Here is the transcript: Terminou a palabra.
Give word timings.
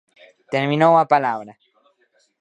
Terminou 0.55 0.91
a 0.97 1.09
palabra. 1.13 1.53